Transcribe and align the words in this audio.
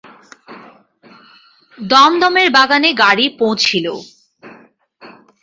দমদমের 1.77 2.47
বাগানে 2.55 2.89
গাড়ি 2.93 3.25
পৌঁছিল। 3.39 3.85